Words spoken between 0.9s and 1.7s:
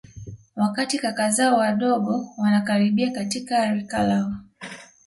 kaka zao